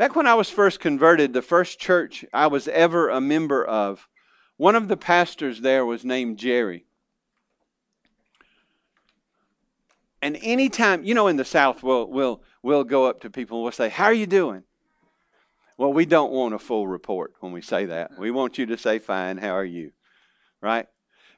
[0.00, 4.08] Back when I was first converted, the first church I was ever a member of,
[4.56, 6.86] one of the pastors there was named Jerry.
[10.22, 13.64] And anytime, you know, in the South, we'll, we'll, we'll go up to people and
[13.64, 14.62] we'll say, How are you doing?
[15.76, 18.18] Well, we don't want a full report when we say that.
[18.18, 19.92] We want you to say, Fine, how are you?
[20.62, 20.86] Right?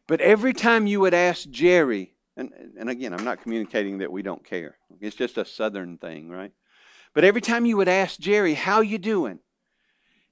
[0.07, 4.23] But every time you would ask Jerry, and, and again, I'm not communicating that we
[4.23, 4.77] don't care.
[5.01, 6.53] It's just a southern thing, right?
[7.15, 9.41] But every time you would ask Jerry, How you doing?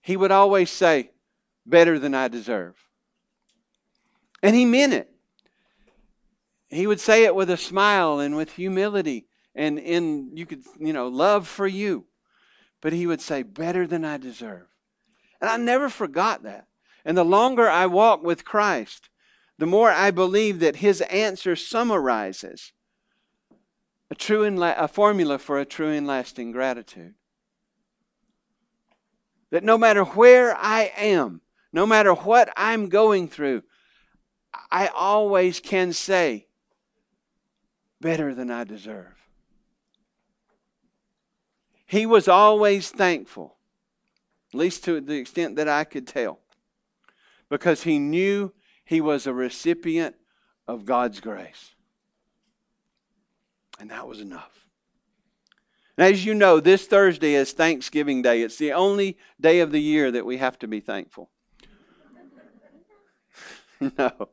[0.02, 1.10] He would always say,
[1.66, 2.76] Better than I deserve.
[4.42, 5.10] And he meant it.
[6.68, 10.92] He would say it with a smile and with humility and in you could you
[10.92, 12.06] know love for you
[12.80, 14.66] but he would say better than i deserve
[15.40, 16.66] and i never forgot that
[17.04, 19.08] and the longer i walk with christ
[19.58, 22.72] the more i believe that his answer summarizes
[24.10, 27.14] a true and la- a formula for a true and lasting gratitude
[29.50, 31.40] that no matter where i am
[31.72, 33.62] no matter what i'm going through
[34.70, 36.46] i always can say
[38.00, 39.14] better than I deserve.
[41.86, 43.56] He was always thankful,
[44.52, 46.40] at least to the extent that I could tell,
[47.48, 48.52] because he knew
[48.84, 50.14] he was a recipient
[50.66, 51.74] of God's grace.
[53.80, 54.66] And that was enough.
[55.96, 58.42] And as you know, this Thursday is Thanksgiving Day.
[58.42, 61.30] It's the only day of the year that we have to be thankful.
[63.80, 64.28] no.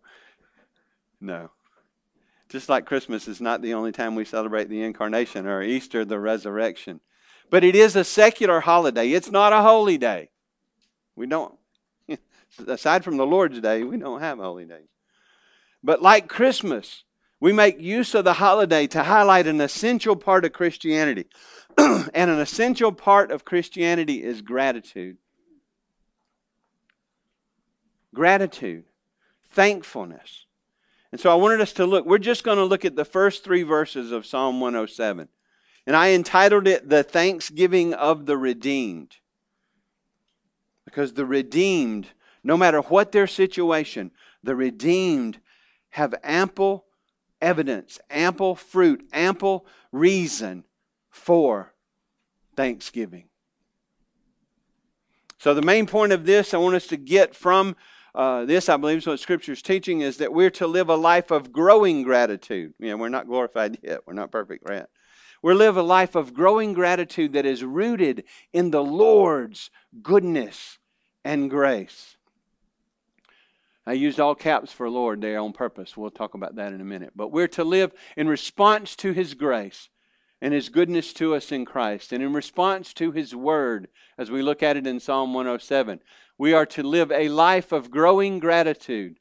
[1.20, 1.52] No.
[2.50, 6.20] Just like Christmas is not the only time we celebrate the incarnation or Easter, the
[6.20, 7.00] resurrection.
[7.50, 9.12] But it is a secular holiday.
[9.12, 10.30] It's not a holy day.
[11.16, 11.58] We don't,
[12.68, 14.88] aside from the Lord's Day, we don't have holy days.
[15.84, 17.04] But like Christmas,
[17.40, 21.28] we make use of the holiday to highlight an essential part of Christianity.
[21.78, 25.18] and an essential part of Christianity is gratitude.
[28.14, 28.86] Gratitude,
[29.52, 30.46] thankfulness.
[31.12, 33.44] And so I wanted us to look, we're just going to look at the first
[33.44, 35.28] three verses of Psalm 107.
[35.86, 39.18] And I entitled it The Thanksgiving of the Redeemed.
[40.84, 42.08] Because the redeemed,
[42.44, 45.40] no matter what their situation, the redeemed
[45.90, 46.87] have ample
[47.42, 50.64] evidence, ample fruit, ample reason
[51.10, 51.74] for
[52.56, 53.30] thanksgiving.
[55.40, 57.76] So, the main point of this I want us to get from
[58.16, 60.96] uh, this, I believe, is what Scripture is teaching, is that we're to live a
[60.96, 62.74] life of growing gratitude.
[62.80, 64.02] You know, we're not glorified yet.
[64.08, 64.90] We're not perfect yet.
[65.44, 69.70] We live a life of growing gratitude that is rooted in the Lord's
[70.02, 70.80] goodness
[71.24, 72.17] and grace.
[73.88, 75.96] I used all caps for Lord there on purpose.
[75.96, 77.14] We'll talk about that in a minute.
[77.16, 79.88] But we're to live in response to His grace
[80.42, 83.88] and His goodness to us in Christ, and in response to His Word,
[84.18, 86.02] as we look at it in Psalm 107.
[86.38, 89.20] We are to live a life of growing gratitude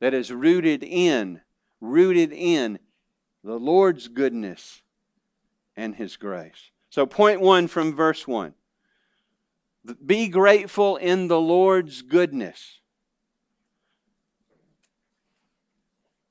[0.00, 1.40] that is rooted in,
[1.80, 2.80] rooted in
[3.42, 4.82] the Lord's goodness
[5.74, 6.70] and His grace.
[6.90, 8.52] So, point one from verse one
[10.04, 12.81] be grateful in the Lord's goodness.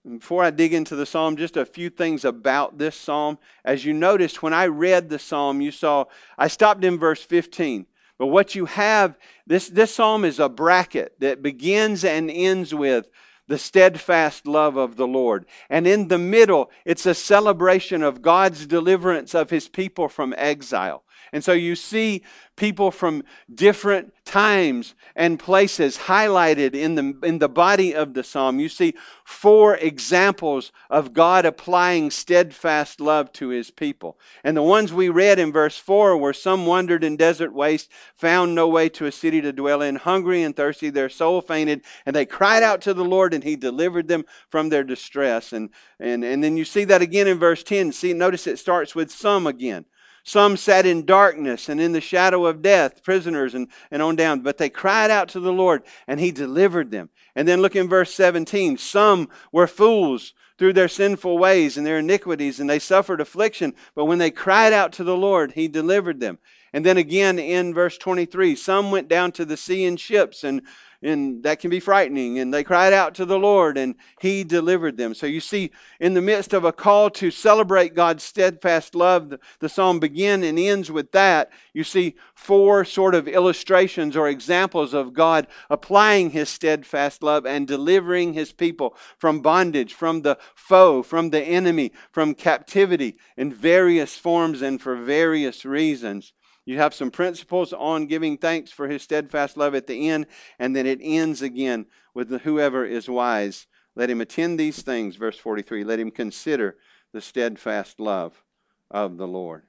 [0.10, 3.38] Before I dig into the psalm, just a few things about this psalm.
[3.64, 6.06] As you noticed, when I read the psalm, you saw
[6.40, 7.86] I stopped in verse 15.
[8.18, 13.10] But what you have, this, this psalm is a bracket that begins and ends with
[13.48, 15.46] the steadfast love of the Lord.
[15.70, 21.04] And in the middle, it's a celebration of God's deliverance of his people from exile.
[21.34, 22.24] And so you see
[22.58, 28.60] people from different times and places highlighted in the, in the body of the psalm.
[28.60, 34.20] You see four examples of God applying steadfast love to his people.
[34.44, 38.54] And the ones we read in verse 4 were some wandered in desert waste, found
[38.54, 42.16] no way to a city to dwell in, hungry and thirsty, their soul fainted, and
[42.16, 45.54] they cried out to the Lord, and he delivered them from their distress.
[45.54, 45.70] And,
[46.00, 47.94] and, and then you see that again in verse 10.
[47.94, 49.86] See, notice it starts with some again.
[50.24, 54.42] Some sat in darkness and in the shadow of death, prisoners and, and on down.
[54.42, 57.10] But they cried out to the Lord, and He delivered them.
[57.36, 58.78] And then look in verse 17.
[58.78, 63.74] Some were fools through their sinful ways and their iniquities, and they suffered affliction.
[63.96, 66.38] But when they cried out to the Lord, He delivered them.
[66.74, 70.62] And then again in verse 23, some went down to the sea in ships and
[71.04, 72.40] and that can be frightening.
[72.40, 75.14] And they cried out to the Lord, and He delivered them.
[75.14, 79.40] So you see, in the midst of a call to celebrate God's steadfast love, the,
[79.60, 81.52] the psalm begins and ends with that.
[81.74, 87.68] You see four sort of illustrations or examples of God applying His steadfast love and
[87.68, 94.16] delivering His people from bondage, from the foe, from the enemy, from captivity in various
[94.18, 96.34] forms and for various reasons.
[96.66, 100.28] You have some principles on giving thanks for his steadfast love at the end,
[100.60, 103.68] and then it ends again with whoever is wise.
[103.96, 105.84] Let him attend these things, verse 43.
[105.84, 106.78] Let him consider
[107.14, 108.44] the steadfast love
[108.90, 109.64] of the Lord.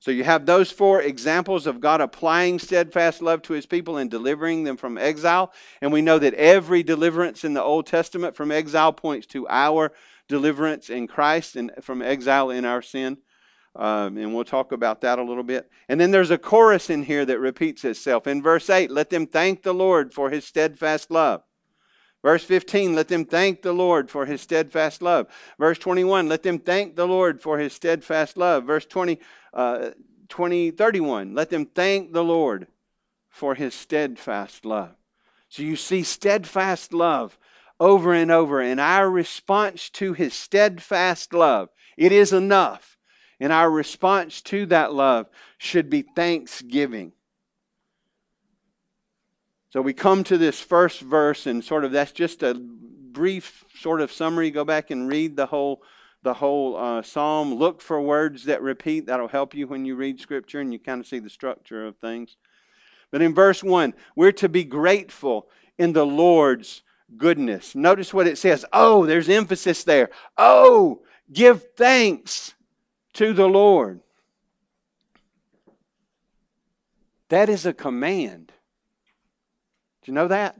[0.00, 4.08] So you have those four examples of God applying steadfast love to his people and
[4.08, 5.52] delivering them from exile.
[5.82, 9.92] And we know that every deliverance in the Old Testament from exile points to our
[10.28, 13.18] deliverance in Christ and from exile in our sin.
[13.78, 15.70] Um, and we'll talk about that a little bit.
[15.88, 18.26] And then there's a chorus in here that repeats itself.
[18.26, 21.42] In verse 8, let them thank the Lord for his steadfast love.
[22.24, 25.28] Verse 15, let them thank the Lord for his steadfast love.
[25.58, 28.64] Verse 21, let them thank the Lord for his steadfast love.
[28.64, 29.20] Verse 20,
[29.54, 29.90] uh,
[30.28, 32.66] 20 31, let them thank the Lord
[33.28, 34.96] for his steadfast love.
[35.48, 37.38] So you see steadfast love
[37.78, 38.60] over and over.
[38.60, 42.97] And our response to his steadfast love, it is enough.
[43.40, 47.12] And our response to that love should be thanksgiving.
[49.70, 54.00] So we come to this first verse, and sort of that's just a brief sort
[54.00, 54.50] of summary.
[54.50, 55.82] Go back and read the whole
[56.22, 57.54] the whole uh, psalm.
[57.54, 59.06] Look for words that repeat.
[59.06, 61.96] That'll help you when you read scripture and you kind of see the structure of
[61.98, 62.36] things.
[63.10, 65.48] But in verse 1, we're to be grateful
[65.78, 66.82] in the Lord's
[67.16, 67.74] goodness.
[67.74, 68.64] Notice what it says.
[68.72, 70.10] Oh, there's emphasis there.
[70.36, 71.02] Oh,
[71.32, 72.54] give thanks
[73.18, 74.00] to the Lord.
[77.30, 78.52] That is a command.
[80.02, 80.56] Do you know that?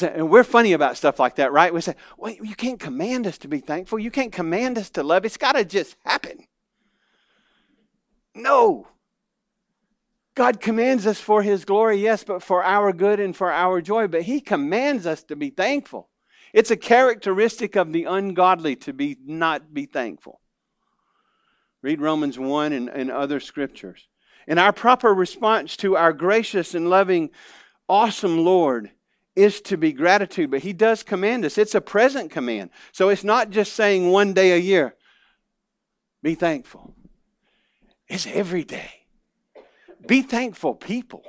[0.00, 1.74] And we're funny about stuff like that, right?
[1.74, 3.98] We say, well, you can't command us to be thankful.
[3.98, 5.26] You can't command us to love.
[5.26, 6.46] It's got to just happen.
[8.34, 8.88] No.
[10.34, 14.08] God commands us for His glory, yes, but for our good and for our joy.
[14.08, 16.08] But He commands us to be thankful.
[16.54, 20.40] It's a characteristic of the ungodly to be not be thankful.
[21.84, 24.08] Read Romans 1 and, and other scriptures.
[24.48, 27.28] And our proper response to our gracious and loving,
[27.90, 28.90] awesome Lord
[29.36, 30.50] is to be gratitude.
[30.50, 31.58] But He does command us.
[31.58, 32.70] It's a present command.
[32.92, 34.94] So it's not just saying one day a year,
[36.22, 36.94] be thankful.
[38.08, 38.90] It's every day.
[40.06, 41.22] Be thankful people.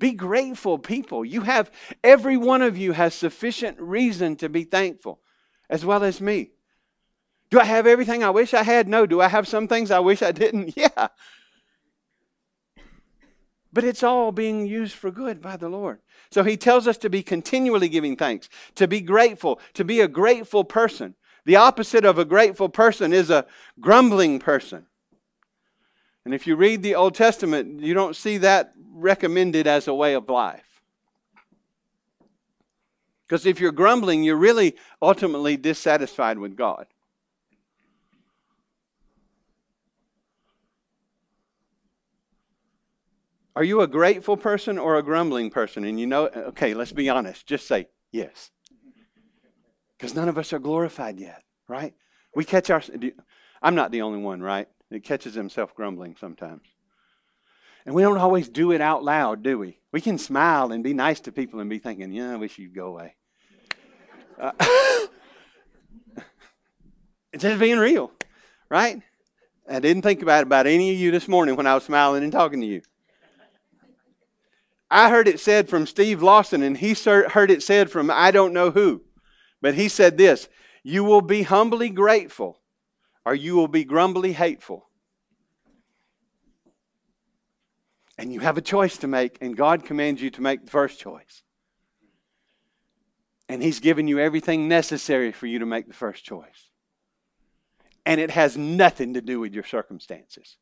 [0.00, 1.24] Be grateful people.
[1.24, 1.70] You have,
[2.02, 5.20] every one of you has sufficient reason to be thankful,
[5.70, 6.50] as well as me.
[7.50, 8.88] Do I have everything I wish I had?
[8.88, 9.06] No.
[9.06, 10.76] Do I have some things I wish I didn't?
[10.76, 11.08] Yeah.
[13.70, 16.00] But it's all being used for good by the Lord.
[16.30, 20.08] So he tells us to be continually giving thanks, to be grateful, to be a
[20.08, 21.14] grateful person.
[21.44, 23.46] The opposite of a grateful person is a
[23.78, 24.86] grumbling person.
[26.24, 30.14] And if you read the Old Testament, you don't see that recommended as a way
[30.14, 30.82] of life.
[33.26, 36.86] Because if you're grumbling, you're really ultimately dissatisfied with God.
[43.58, 45.82] Are you a grateful person or a grumbling person?
[45.82, 47.44] And you know, okay, let's be honest.
[47.44, 48.52] Just say yes.
[49.96, 51.92] Because none of us are glorified yet, right?
[52.36, 52.80] We catch our.
[53.60, 54.68] I'm not the only one, right?
[54.92, 56.68] It catches himself grumbling sometimes.
[57.84, 59.80] And we don't always do it out loud, do we?
[59.90, 62.76] We can smile and be nice to people and be thinking, yeah, I wish you'd
[62.76, 63.16] go away.
[64.40, 64.52] Uh,
[67.32, 68.12] it's just being real,
[68.68, 69.02] right?
[69.68, 72.30] I didn't think about about any of you this morning when I was smiling and
[72.30, 72.82] talking to you.
[74.90, 78.52] I heard it said from Steve Lawson, and he heard it said from I don't
[78.52, 79.02] know who.
[79.60, 80.48] But he said this
[80.82, 82.58] You will be humbly grateful
[83.28, 84.88] or you will be grumbly hateful.
[88.16, 90.98] And you have a choice to make, and God commands you to make the first
[90.98, 91.42] choice.
[93.46, 96.70] And He's given you everything necessary for you to make the first choice.
[98.06, 100.56] And it has nothing to do with your circumstances.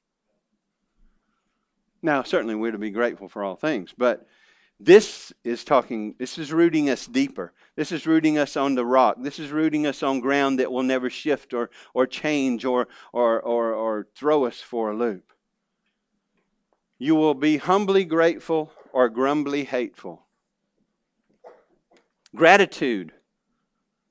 [2.06, 4.28] Now, certainly we're to be grateful for all things, but
[4.78, 7.52] this is talking, this is rooting us deeper.
[7.74, 9.16] This is rooting us on the rock.
[9.18, 13.40] This is rooting us on ground that will never shift or, or change or, or,
[13.40, 15.32] or, or throw us for a loop.
[16.96, 20.26] You will be humbly grateful or grumbly hateful.
[22.36, 23.10] Gratitude.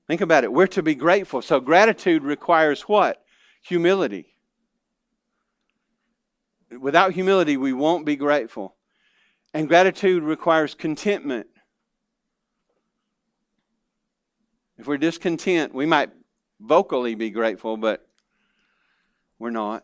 [0.06, 0.52] Think about it.
[0.52, 1.42] We're to be grateful.
[1.42, 3.24] So, gratitude requires what?
[3.62, 4.35] Humility.
[6.80, 8.76] Without humility, we won't be grateful.
[9.54, 11.48] And gratitude requires contentment.
[14.78, 16.10] If we're discontent, we might
[16.60, 18.06] vocally be grateful, but
[19.40, 19.84] we're not.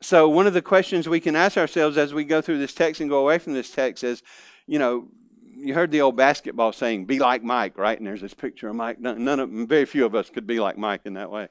[0.00, 3.00] So, one of the questions we can ask ourselves as we go through this text
[3.00, 4.22] and go away from this text is,
[4.66, 5.08] you know,
[5.56, 7.96] you heard the old basketball saying, "Be like Mike," right?
[7.96, 9.00] And there's this picture of Mike.
[9.00, 11.48] None, of, very few of us could be like Mike in that way.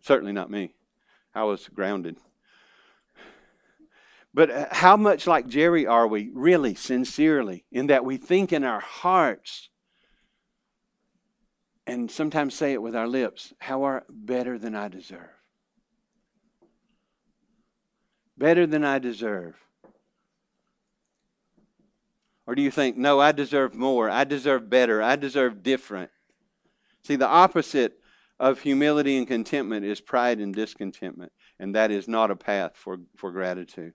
[0.00, 0.74] Certainly not me.
[1.34, 2.16] I was grounded.
[4.34, 8.64] But uh, how much like Jerry are we, really, sincerely, in that we think in
[8.64, 9.68] our hearts
[11.86, 15.28] and sometimes say it with our lips how are better than I deserve?
[18.38, 19.56] Better than I deserve.
[22.46, 26.10] Or do you think, no, I deserve more, I deserve better, I deserve different?
[27.04, 27.98] See, the opposite
[28.40, 32.98] of humility and contentment is pride and discontentment, and that is not a path for,
[33.16, 33.92] for gratitude.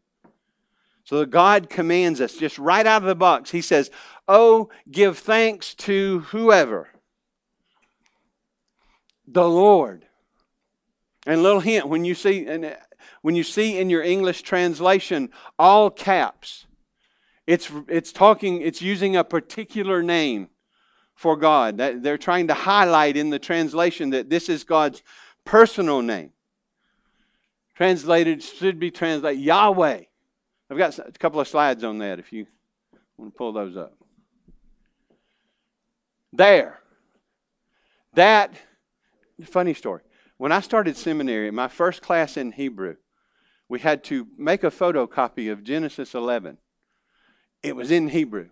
[1.07, 3.49] So God commands us just right out of the box.
[3.49, 3.89] He says,
[4.27, 6.89] Oh, give thanks to whoever.
[9.25, 10.05] The Lord.
[11.25, 12.75] And a little hint when you see and uh,
[13.21, 16.67] when you see in your English translation all caps,
[17.45, 20.49] it's it's talking, it's using a particular name
[21.15, 21.77] for God.
[21.77, 25.01] That they're trying to highlight in the translation that this is God's
[25.45, 26.31] personal name.
[27.75, 30.01] Translated should be translated Yahweh.
[30.69, 32.45] I've got a couple of slides on that if you
[33.17, 33.93] want to pull those up.
[36.33, 36.79] There.
[38.13, 38.53] That,
[39.45, 40.01] funny story.
[40.37, 42.95] When I started seminary, my first class in Hebrew,
[43.69, 46.57] we had to make a photocopy of Genesis 11.
[47.63, 48.49] It was in Hebrew.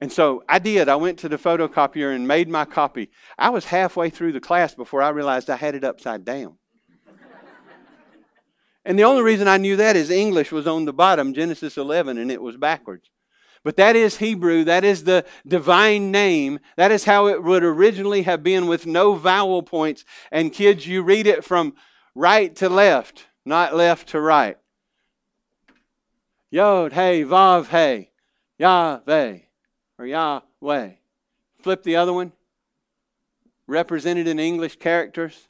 [0.00, 0.88] And so I did.
[0.88, 3.10] I went to the photocopier and made my copy.
[3.38, 6.58] I was halfway through the class before I realized I had it upside down.
[8.86, 12.18] And the only reason I knew that is English was on the bottom, Genesis 11,
[12.18, 13.10] and it was backwards.
[13.64, 14.62] But that is Hebrew.
[14.62, 16.60] That is the divine name.
[16.76, 20.04] That is how it would originally have been with no vowel points.
[20.30, 21.74] And kids, you read it from
[22.14, 24.56] right to left, not left to right.
[26.52, 28.12] Yod, hey, Vav, hey,
[28.56, 29.38] Yahweh,
[29.98, 30.90] or Yahweh.
[31.60, 32.30] Flip the other one.
[33.66, 35.48] Represented in English characters.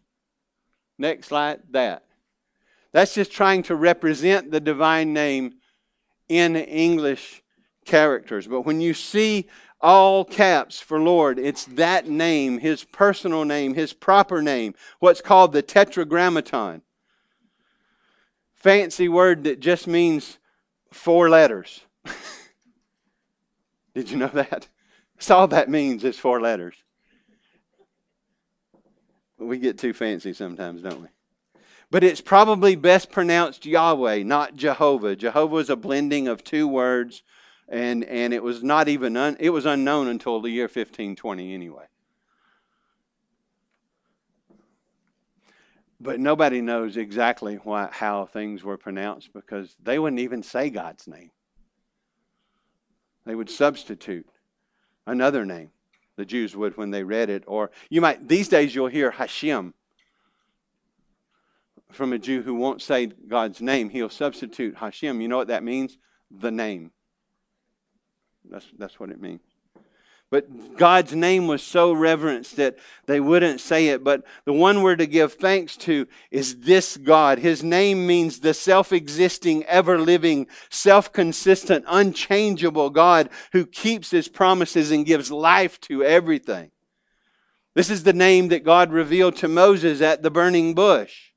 [0.97, 2.05] Next slide, that.
[2.97, 5.57] That's just trying to represent the divine name
[6.31, 7.43] in English
[7.85, 8.47] characters.
[8.47, 9.49] But when you see
[9.83, 15.53] all caps for Lord, it's that name, his personal name, his proper name, what's called
[15.53, 16.81] the tetragrammaton.
[18.55, 20.38] Fancy word that just means
[20.91, 21.83] four letters.
[23.95, 24.69] Did you know that?
[25.17, 26.76] That's all that means is four letters.
[29.38, 31.09] We get too fancy sometimes, don't we?
[31.90, 35.14] But it's probably best pronounced Yahweh, not Jehovah.
[35.14, 37.23] Jehovah is a blending of two words,
[37.69, 41.85] and, and it was not even un, it was unknown until the year 1520 anyway.
[46.00, 51.07] But nobody knows exactly why, how things were pronounced because they wouldn't even say God's
[51.09, 51.31] name.
[53.25, 54.28] They would substitute
[55.07, 55.71] another name.
[56.16, 57.45] The Jews would when they read it.
[57.47, 59.75] Or you might, these days you'll hear Hashem
[61.97, 65.21] from a Jew who won't say God's name, he'll substitute Hashem.
[65.21, 65.99] You know what that means?
[66.31, 66.93] The name.
[68.49, 69.41] That's, that's what it means.
[70.29, 72.76] But God's name was so reverenced that
[73.07, 74.03] they wouldn't say it.
[74.03, 77.38] But the one we're to give thanks to is this God.
[77.38, 84.26] His name means the self existing, ever living, self consistent, unchangeable God who keeps his
[84.26, 86.73] promises and gives life to everything.
[87.76, 91.31] This is the name that God revealed to Moses at the burning bush.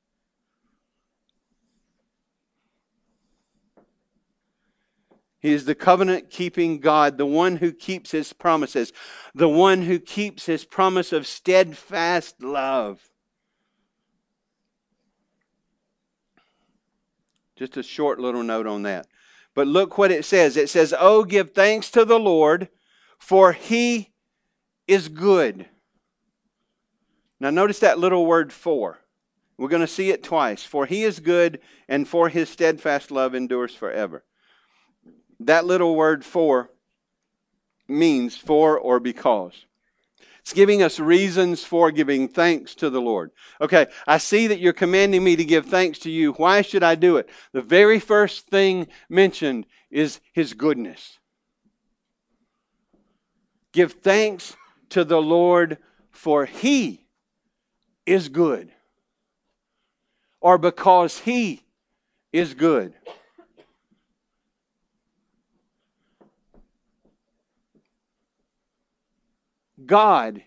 [5.39, 8.91] He is the covenant keeping God, the one who keeps his promises,
[9.33, 13.01] the one who keeps his promise of steadfast love.
[17.55, 19.07] Just a short little note on that.
[19.55, 22.67] But look what it says it says, Oh, give thanks to the Lord,
[23.17, 24.11] for he
[24.87, 25.67] is good.
[27.39, 28.99] Now, notice that little word for.
[29.57, 30.63] We're going to see it twice.
[30.63, 34.25] For he is good, and for his steadfast love endures forever
[35.39, 36.69] that little word for
[37.87, 39.65] means for or because.
[40.39, 43.31] It's giving us reasons for giving thanks to the Lord.
[43.61, 46.33] Okay, I see that you're commanding me to give thanks to you.
[46.33, 47.29] Why should I do it?
[47.51, 51.19] The very first thing mentioned is His goodness.
[53.71, 54.55] Give thanks
[54.89, 55.77] to the Lord,
[56.09, 57.05] for He
[58.05, 58.71] is good,
[60.41, 61.63] or because He
[62.33, 62.93] is good.
[69.85, 70.43] God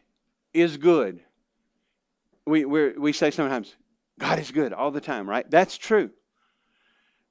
[0.52, 1.20] is good.
[2.46, 3.74] We, we say sometimes,
[4.18, 5.48] God is good all the time, right?
[5.50, 6.10] That's true.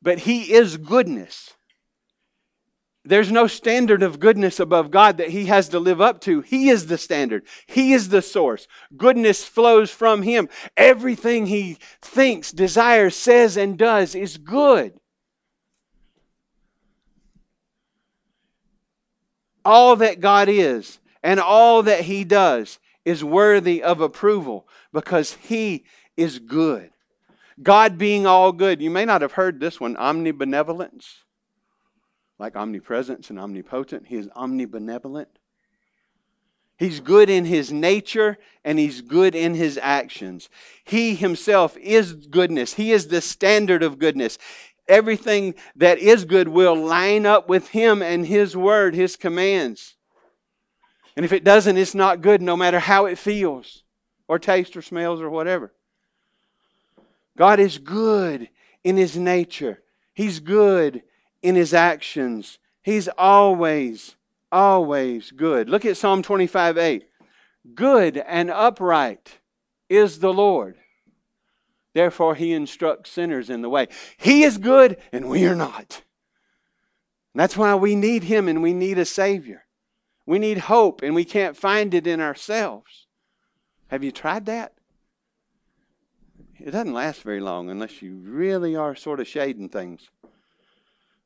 [0.01, 1.53] But He is goodness.
[3.03, 6.41] There's no standard of goodness above God that He has to live up to.
[6.41, 8.67] He is the standard, He is the source.
[8.95, 10.49] Goodness flows from Him.
[10.77, 14.93] Everything He thinks, desires, says, and does is good.
[19.63, 25.85] All that God is and all that He does is worthy of approval because He
[26.17, 26.91] is good.
[27.61, 28.81] God being all good.
[28.81, 31.05] You may not have heard this one omnibenevolence,
[32.39, 34.07] like omnipresence and omnipotent.
[34.07, 35.27] He is omnibenevolent.
[36.81, 40.49] He's good in his nature and he's good in his actions.
[40.83, 42.73] He himself is goodness.
[42.73, 44.39] He is the standard of goodness.
[44.87, 49.95] Everything that is good will line up with him and his word, his commands.
[51.15, 53.83] And if it doesn't, it's not good no matter how it feels
[54.27, 55.73] or tastes or smells or whatever.
[57.37, 58.49] God is good
[58.83, 59.81] in his nature,
[60.13, 61.03] he's good
[61.41, 62.57] in his actions.
[62.83, 64.15] He's always
[64.51, 65.69] always good.
[65.69, 67.07] Look at Psalm 25 8.
[67.75, 69.39] Good and upright
[69.89, 70.77] is the Lord.
[71.93, 73.87] Therefore, he instructs sinners in the way.
[74.17, 76.01] He is good and we are not.
[77.33, 79.65] And that's why we need him and we need a Savior.
[80.25, 83.07] We need hope and we can't find it in ourselves.
[83.87, 84.73] Have you tried that?
[86.59, 90.09] It doesn't last very long unless you really are sort of shading things.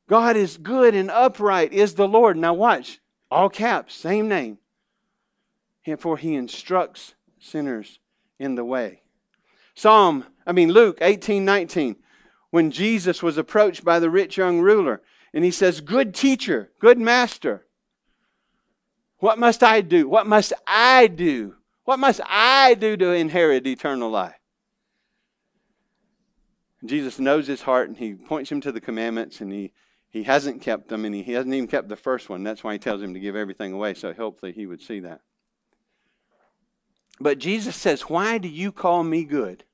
[0.08, 2.36] God is good and upright is the Lord.
[2.36, 3.00] Now, watch.
[3.30, 4.58] All caps, same name.
[5.98, 7.98] For he instructs sinners
[8.38, 9.02] in the way.
[9.74, 11.96] Psalm, I mean, Luke 18 19,
[12.50, 15.02] when Jesus was approached by the rich young ruler,
[15.34, 17.65] and he says, Good teacher, good master,
[19.26, 20.08] what must I do?
[20.08, 21.56] What must I do?
[21.82, 24.38] What must I do to inherit eternal life?
[26.84, 29.72] Jesus knows his heart and he points him to the commandments and he
[30.08, 32.44] he hasn't kept them, and he he hasn't even kept the first one.
[32.44, 35.22] That's why he tells him to give everything away, so hopefully he would see that.
[37.18, 39.64] But Jesus says, Why do you call me good?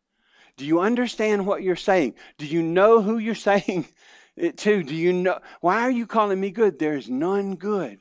[0.57, 2.15] Do you understand what you're saying?
[2.39, 3.87] Do you know who you're saying
[4.35, 4.83] it to?
[4.83, 5.41] Do you know?
[5.61, 6.79] Why are you calling me good?
[6.79, 8.01] There's none good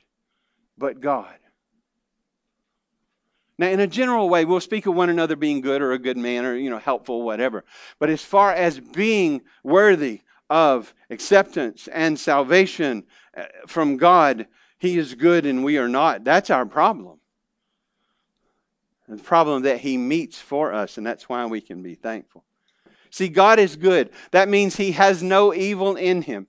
[0.78, 1.34] but God.
[3.58, 6.16] Now, in a general way, we'll speak of one another being good or a good
[6.16, 7.64] man or, you know, helpful, whatever.
[7.98, 14.46] But as far as being worthy of acceptance and salvation uh, from God.
[14.78, 16.24] He is good and we are not.
[16.24, 17.20] That's our problem.
[19.08, 22.44] The problem that He meets for us, and that's why we can be thankful.
[23.10, 24.10] See, God is good.
[24.30, 26.48] That means He has no evil in Him.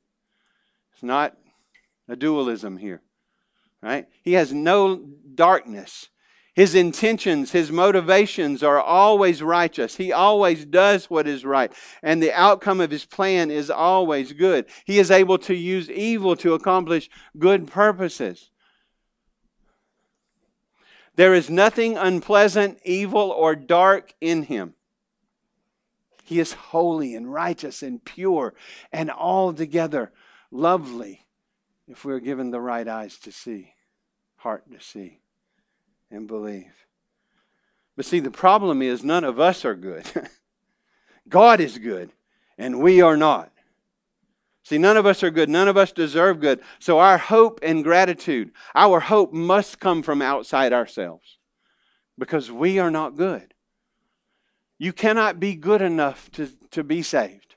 [0.93, 1.37] It's not
[2.09, 3.01] a dualism here,
[3.81, 4.07] right?
[4.21, 4.97] He has no
[5.35, 6.09] darkness.
[6.53, 9.95] His intentions, his motivations are always righteous.
[9.97, 11.73] He always does what is right.
[12.03, 14.67] And the outcome of his plan is always good.
[14.85, 18.51] He is able to use evil to accomplish good purposes.
[21.15, 24.75] There is nothing unpleasant, evil, or dark in him.
[26.23, 28.53] He is holy and righteous and pure
[28.91, 30.11] and altogether
[30.51, 31.25] lovely
[31.87, 33.73] if we're given the right eyes to see,
[34.37, 35.22] heart to see
[36.13, 36.71] and believe.
[37.95, 40.05] But see, the problem is none of us are good.
[41.29, 42.11] God is good,
[42.57, 43.51] and we are not.
[44.63, 45.49] See, none of us are good.
[45.49, 46.61] None of us deserve good.
[46.79, 51.37] So our hope and gratitude, our hope must come from outside ourselves
[52.17, 53.53] because we are not good.
[54.79, 57.52] You cannot be good enough to, to be saved.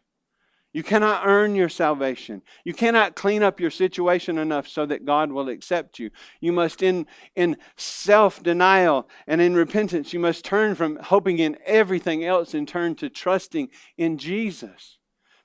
[0.77, 2.43] You cannot earn your salvation.
[2.63, 6.11] You cannot clean up your situation enough so that God will accept you.
[6.39, 11.57] You must, in, in self denial and in repentance, you must turn from hoping in
[11.65, 14.99] everything else and turn to trusting in Jesus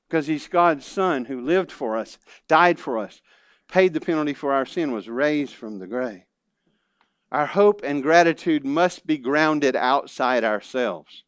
[0.10, 2.18] because He's God's Son who lived for us,
[2.50, 3.22] died for us,
[3.70, 6.24] paid the penalty for our sin, was raised from the grave.
[7.32, 11.24] Our hope and gratitude must be grounded outside ourselves.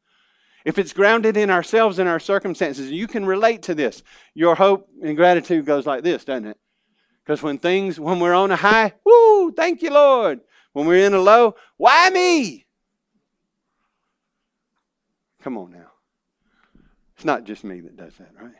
[0.66, 4.02] If it's grounded in ourselves and our circumstances, you can relate to this.
[4.34, 6.58] Your hope and gratitude goes like this, doesn't it?
[7.24, 10.42] Because when things, when we're on a high, woo, thank you, Lord.
[10.74, 12.66] When we're in a low, why me?
[15.42, 15.92] Come on now.
[17.16, 18.54] It's not just me that does that, right?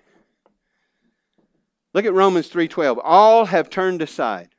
[1.94, 3.00] Look at Romans 3:12.
[3.04, 4.53] All have turned aside.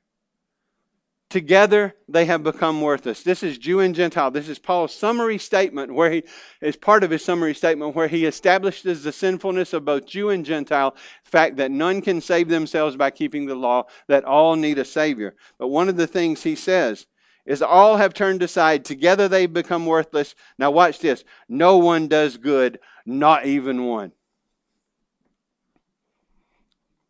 [1.34, 3.24] Together they have become worthless.
[3.24, 4.30] This is Jew and Gentile.
[4.30, 6.22] This is Paul's summary statement, where he
[6.60, 10.46] is part of his summary statement, where he establishes the sinfulness of both Jew and
[10.46, 10.94] Gentile,
[11.24, 14.84] the fact that none can save themselves by keeping the law, that all need a
[14.84, 15.34] Savior.
[15.58, 17.08] But one of the things he says
[17.44, 18.84] is all have turned aside.
[18.84, 20.36] Together they become worthless.
[20.56, 21.24] Now watch this.
[21.48, 24.12] No one does good, not even one.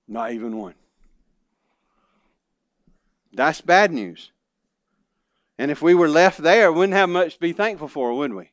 [0.09, 0.77] Not even one.
[3.35, 4.31] That's bad news.
[5.59, 8.33] And if we were left there, we wouldn't have much to be thankful for, would
[8.33, 8.51] we?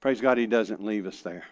[0.00, 1.44] Praise God, He doesn't leave us there.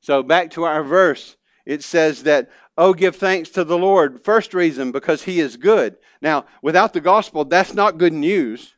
[0.00, 4.24] So back to our verse it says that, oh, give thanks to the Lord.
[4.24, 5.96] First reason, because he is good.
[6.20, 8.74] Now, without the gospel, that's not good news,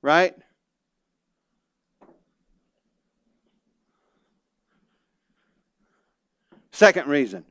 [0.00, 0.34] right?
[6.72, 7.44] Second reason,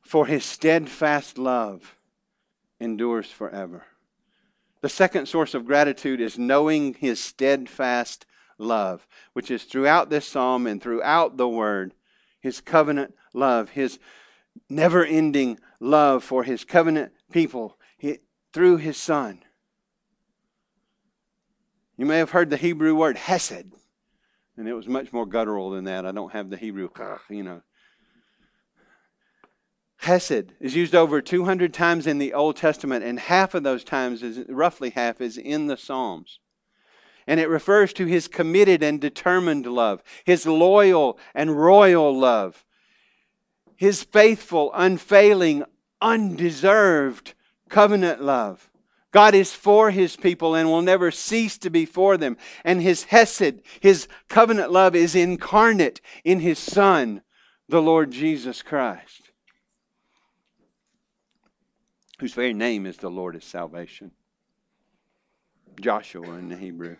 [0.00, 1.96] for his steadfast love
[2.82, 3.84] endures forever.
[4.80, 8.26] The second source of gratitude is knowing his steadfast
[8.58, 11.94] love, which is throughout this psalm and throughout the word,
[12.40, 13.98] his covenant love, his
[14.68, 17.78] never ending love for his covenant people
[18.52, 19.42] through his son.
[21.96, 23.72] You may have heard the Hebrew word hesed,
[24.56, 26.04] and it was much more guttural than that.
[26.04, 26.88] I don't have the Hebrew,
[27.30, 27.62] you know.
[30.02, 34.24] Hesed is used over 200 times in the Old Testament, and half of those times,
[34.24, 36.40] is roughly half, is in the Psalms.
[37.24, 42.64] And it refers to his committed and determined love, his loyal and royal love,
[43.76, 45.62] his faithful, unfailing,
[46.00, 47.34] undeserved
[47.68, 48.70] covenant love.
[49.12, 52.36] God is for his people and will never cease to be for them.
[52.64, 57.22] And his Hesed, his covenant love, is incarnate in his Son,
[57.68, 59.21] the Lord Jesus Christ
[62.22, 64.12] whose very name is the Lord of salvation.
[65.80, 66.94] Joshua in the Hebrew.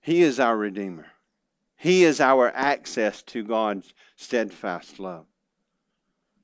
[0.00, 1.08] He is our Redeemer.
[1.76, 5.26] He is our access to God's steadfast love.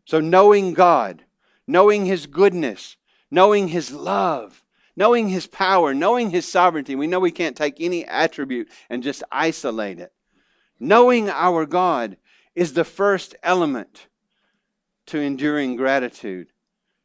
[0.04, 1.24] So, knowing God,
[1.66, 2.98] knowing His goodness,
[3.30, 4.62] knowing His love,
[4.94, 9.22] knowing His power, knowing His sovereignty, we know we can't take any attribute and just
[9.32, 10.12] isolate it.
[10.78, 12.18] Knowing our God
[12.54, 14.08] is the first element
[15.06, 16.48] to enduring gratitude.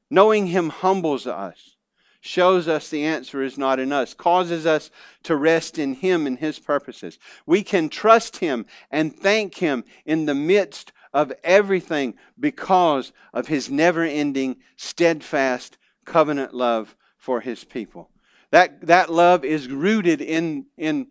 [0.09, 1.75] Knowing Him humbles us,
[2.21, 4.89] shows us the answer is not in us, causes us
[5.23, 7.17] to rest in Him and His purposes.
[7.45, 13.69] We can trust Him and thank Him in the midst of everything because of His
[13.69, 18.09] never ending, steadfast covenant love for His people.
[18.51, 21.07] That, that love is rooted in, in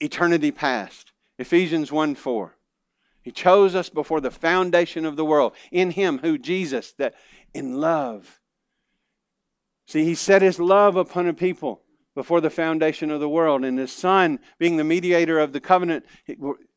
[0.00, 1.12] eternity past.
[1.38, 2.56] Ephesians 1 4.
[3.22, 5.52] He chose us before the foundation of the world.
[5.70, 7.14] In Him, who Jesus, that
[7.52, 8.40] in love.
[9.86, 11.82] See, He set His love upon a people
[12.14, 13.64] before the foundation of the world.
[13.64, 16.06] And His Son, being the mediator of the covenant,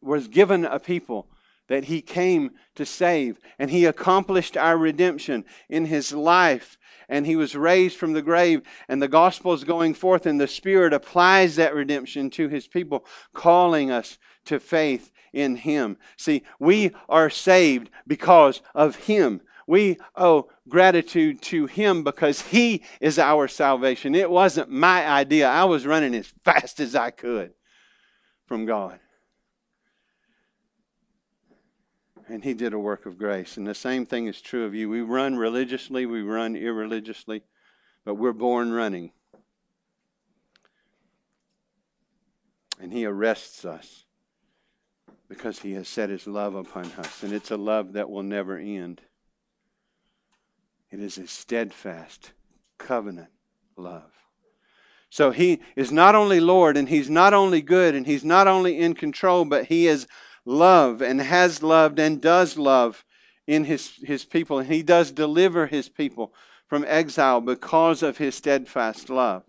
[0.02, 1.28] was given a people
[1.70, 3.40] that He came to save.
[3.58, 6.78] And He accomplished our redemption in His life.
[7.08, 8.64] And He was raised from the grave.
[8.90, 13.06] And the gospel is going forth, and the Spirit applies that redemption to His people,
[13.34, 15.98] calling us to faith in Him.
[16.16, 19.42] See, we are saved because of Him.
[19.68, 24.16] We owe gratitude to Him because He is our salvation.
[24.16, 25.50] It wasn't my idea.
[25.50, 27.54] I was running as fast as I could
[28.46, 29.00] from God.
[32.28, 33.58] And He did a work of grace.
[33.58, 34.90] And the same thing is true of you.
[34.90, 37.44] We run religiously, we run irreligiously,
[38.06, 39.12] but we're born running.
[42.80, 44.06] And He arrests us
[45.34, 47.24] because he has set his love upon us.
[47.24, 49.02] And it's a love that will never end.
[50.92, 52.34] It is a steadfast
[52.78, 53.32] covenant
[53.76, 54.12] love.
[55.10, 58.78] So he is not only Lord and he's not only good and he's not only
[58.78, 60.06] in control, but he is
[60.46, 63.04] love and has loved and does love
[63.48, 64.60] in his, his people.
[64.60, 66.32] And he does deliver his people
[66.68, 69.44] from exile because of his steadfast love.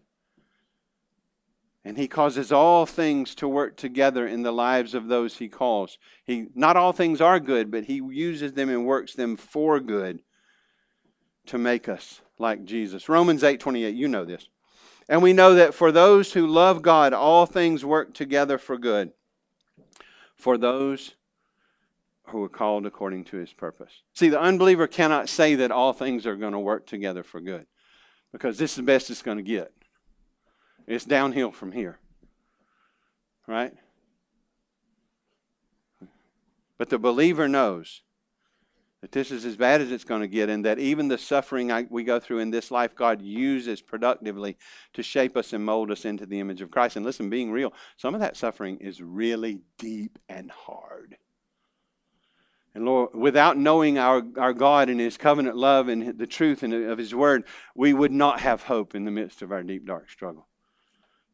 [1.84, 5.98] And he causes all things to work together in the lives of those he calls.
[6.24, 10.20] He, not all things are good, but he uses them and works them for good
[11.46, 13.08] to make us like Jesus.
[13.08, 14.48] Romans 8 28, you know this.
[15.08, 19.12] And we know that for those who love God, all things work together for good.
[20.36, 21.14] For those
[22.28, 23.92] who are called according to his purpose.
[24.14, 27.66] See, the unbeliever cannot say that all things are going to work together for good
[28.32, 29.72] because this is the best it's going to get.
[30.86, 31.98] It's downhill from here.
[33.46, 33.72] Right?
[36.78, 38.02] But the believer knows
[39.00, 41.70] that this is as bad as it's going to get, and that even the suffering
[41.70, 44.56] I, we go through in this life, God uses productively
[44.94, 46.96] to shape us and mold us into the image of Christ.
[46.96, 51.18] And listen, being real, some of that suffering is really deep and hard.
[52.74, 56.98] And Lord, without knowing our, our God and His covenant love and the truth of
[56.98, 57.44] His Word,
[57.74, 60.48] we would not have hope in the midst of our deep, dark struggle.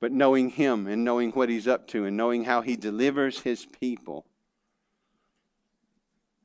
[0.00, 3.66] But knowing Him and knowing what He's up to and knowing how He delivers His
[3.66, 4.26] people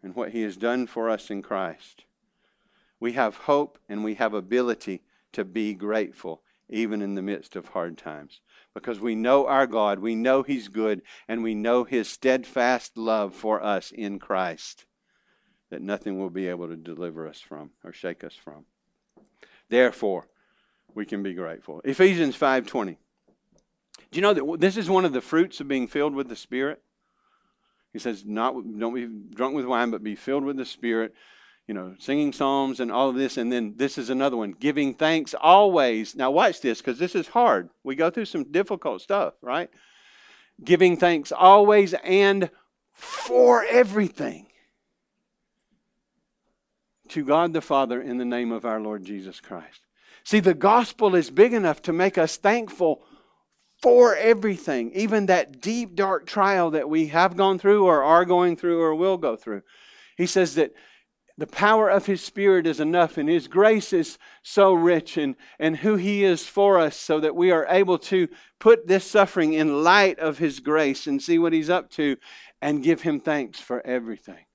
[0.03, 2.03] and what He has done for us in Christ,
[2.99, 7.69] we have hope and we have ability to be grateful even in the midst of
[7.69, 8.41] hard times.
[8.73, 13.33] Because we know our God, we know He's good, and we know His steadfast love
[13.33, 14.85] for us in Christ
[15.69, 18.65] that nothing will be able to deliver us from or shake us from.
[19.69, 20.27] Therefore,
[20.93, 21.81] we can be grateful.
[21.83, 22.97] Ephesians 5:20.
[24.11, 26.35] Do you know that this is one of the fruits of being filled with the
[26.35, 26.81] Spirit?
[27.93, 31.13] He says, "Not don't be drunk with wine, but be filled with the Spirit."
[31.67, 34.93] You know, singing psalms and all of this, and then this is another one: giving
[34.93, 36.15] thanks always.
[36.15, 37.69] Now, watch this, because this is hard.
[37.83, 39.69] We go through some difficult stuff, right?
[40.63, 42.51] Giving thanks always and
[42.91, 44.47] for everything
[47.09, 49.81] to God the Father in the name of our Lord Jesus Christ.
[50.23, 53.05] See, the gospel is big enough to make us thankful
[53.81, 58.55] for everything, even that deep, dark trial that we have gone through, or are going
[58.55, 59.61] through, or will go through.
[60.17, 60.73] He says that
[61.37, 65.77] the power of His Spirit is enough, and His grace is so rich, and, and
[65.77, 68.27] who He is for us, so that we are able to
[68.59, 72.17] put this suffering in light of His grace and see what He's up to
[72.61, 74.45] and give Him thanks for everything.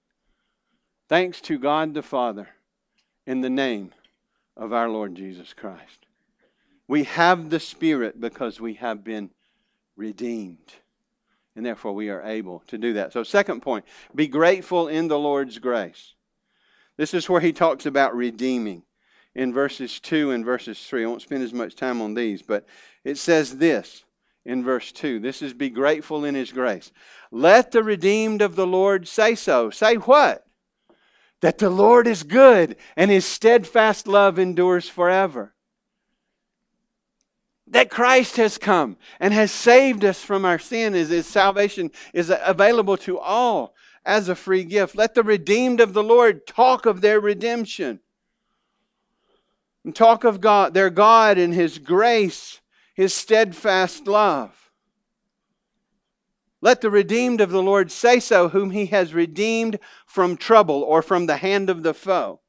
[1.08, 2.48] Thanks to God the Father
[3.26, 3.92] in the name
[4.56, 6.06] of our Lord Jesus Christ.
[6.90, 9.30] We have the Spirit because we have been
[9.96, 10.72] redeemed.
[11.54, 13.12] And therefore, we are able to do that.
[13.12, 16.14] So, second point be grateful in the Lord's grace.
[16.96, 18.82] This is where he talks about redeeming
[19.36, 21.04] in verses 2 and verses 3.
[21.04, 22.66] I won't spend as much time on these, but
[23.04, 24.02] it says this
[24.44, 25.20] in verse 2.
[25.20, 26.90] This is be grateful in his grace.
[27.30, 29.70] Let the redeemed of the Lord say so.
[29.70, 30.44] Say what?
[31.40, 35.54] that the Lord is good and his steadfast love endures forever.
[37.70, 42.32] That Christ has come and has saved us from our sin, is his salvation is
[42.44, 44.96] available to all as a free gift.
[44.96, 48.00] Let the redeemed of the Lord talk of their redemption.
[49.84, 52.60] And talk of God, their God and his grace,
[52.94, 54.72] his steadfast love.
[56.60, 61.02] Let the redeemed of the Lord say so, whom he has redeemed from trouble or
[61.02, 62.40] from the hand of the foe,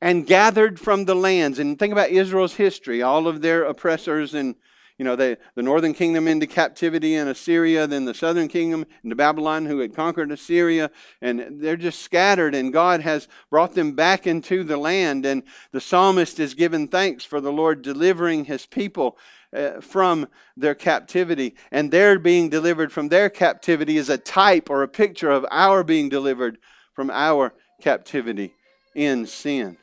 [0.00, 1.58] and gathered from the lands.
[1.58, 4.56] And think about Israel's history, all of their oppressors and
[4.98, 9.14] you know, the, the northern kingdom into captivity in Assyria, then the southern kingdom into
[9.14, 14.26] Babylon, who had conquered Assyria, and they're just scattered, and God has brought them back
[14.26, 15.26] into the land.
[15.26, 19.18] And the psalmist is given thanks for the Lord delivering his people
[19.54, 21.56] uh, from their captivity.
[21.70, 25.84] And their being delivered from their captivity is a type or a picture of our
[25.84, 26.56] being delivered
[26.94, 28.54] from our captivity
[28.94, 29.76] in sin.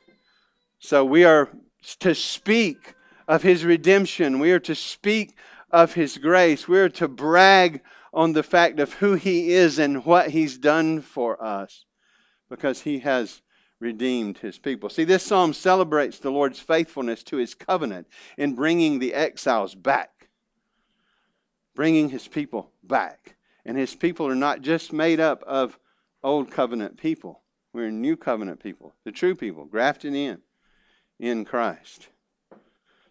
[0.84, 1.48] So we are
[2.00, 4.40] to speak of his redemption.
[4.40, 5.38] We are to speak
[5.72, 6.68] of his grace.
[6.68, 7.82] We are to brag
[8.14, 11.86] on the fact of who he is and what he's done for us
[12.50, 13.42] because he has
[13.80, 14.90] redeemed his people.
[14.90, 18.06] See, this psalm celebrates the Lord's faithfulness to his covenant
[18.38, 20.28] in bringing the exiles back,
[21.74, 23.38] bringing his people back.
[23.66, 25.80] And his people are not just made up of
[26.22, 27.42] old covenant people,
[27.72, 30.42] we're new covenant people, the true people, grafted in
[31.24, 32.10] in Christ.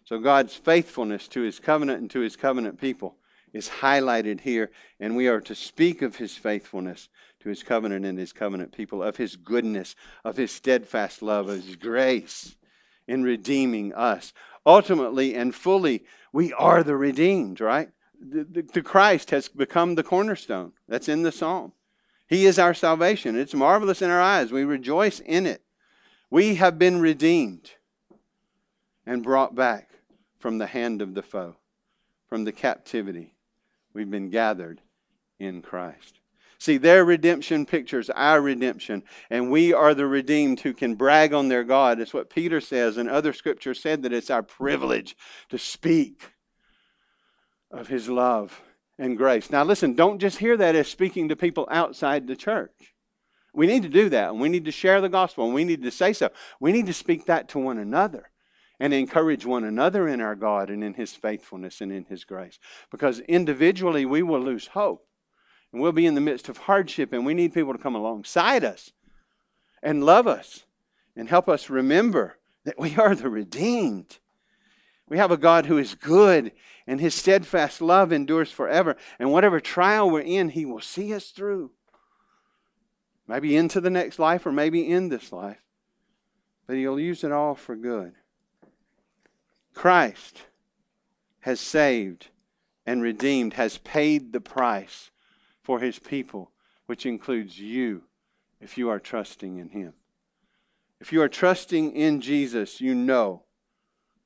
[0.05, 3.15] So God's faithfulness to his covenant and to his covenant people
[3.53, 8.19] is highlighted here, and we are to speak of his faithfulness to his covenant and
[8.19, 12.55] his covenant people, of his goodness, of his steadfast love, of his grace
[13.07, 14.31] in redeeming us.
[14.63, 17.89] Ultimately and fully, we are the redeemed, right?
[18.19, 20.73] The, the, the Christ has become the cornerstone.
[20.87, 21.73] That's in the psalm.
[22.27, 23.35] He is our salvation.
[23.35, 24.51] It's marvelous in our eyes.
[24.51, 25.63] We rejoice in it.
[26.29, 27.71] We have been redeemed
[29.05, 29.89] and brought back
[30.39, 31.55] from the hand of the foe,
[32.27, 33.33] from the captivity.
[33.93, 34.81] We've been gathered
[35.39, 36.19] in Christ.
[36.59, 41.49] See, their redemption pictures our redemption, and we are the redeemed who can brag on
[41.49, 41.99] their God.
[41.99, 45.17] It's what Peter says, and other scriptures said that it's our privilege
[45.49, 46.21] to speak
[47.69, 48.61] of his love
[48.97, 49.49] and grace.
[49.49, 52.93] Now, listen, don't just hear that as speaking to people outside the church.
[53.53, 55.83] We need to do that, and we need to share the gospel, and we need
[55.83, 56.29] to say so.
[56.59, 58.29] We need to speak that to one another
[58.83, 62.59] and encourage one another in our God and in His faithfulness and in His grace.
[62.91, 65.07] Because individually we will lose hope.
[65.71, 68.65] And we'll be in the midst of hardship, and we need people to come alongside
[68.65, 68.91] us
[69.81, 70.65] and love us
[71.15, 74.17] and help us remember that we are the redeemed.
[75.07, 76.51] We have a God who is good,
[76.85, 78.97] and His steadfast love endures forever.
[79.17, 81.71] And whatever trial we're in, He will see us through.
[83.29, 85.61] Maybe into the next life, or maybe in this life.
[86.67, 88.15] But He'll use it all for good.
[89.73, 90.43] Christ
[91.41, 92.27] has saved
[92.85, 95.11] and redeemed, has paid the price
[95.61, 96.51] for his people,
[96.85, 98.03] which includes you
[98.59, 99.93] if you are trusting in him.
[100.99, 103.43] If you are trusting in Jesus, you know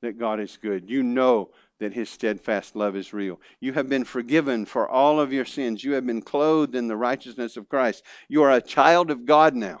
[0.00, 0.88] that God is good.
[0.88, 3.40] You know that his steadfast love is real.
[3.60, 5.82] You have been forgiven for all of your sins.
[5.82, 8.04] You have been clothed in the righteousness of Christ.
[8.28, 9.80] You are a child of God now,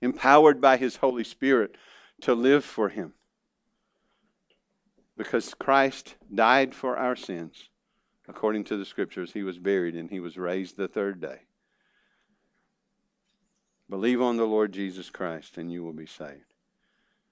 [0.00, 1.76] empowered by his Holy Spirit
[2.22, 3.14] to live for him.
[5.18, 7.68] Because Christ died for our sins.
[8.28, 11.40] According to the scriptures, he was buried and he was raised the third day.
[13.90, 16.54] Believe on the Lord Jesus Christ and you will be saved.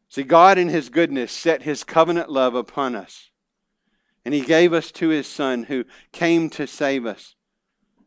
[0.09, 3.31] See, God in his goodness set his covenant love upon us.
[4.25, 7.37] And he gave us to his Son who came to save us.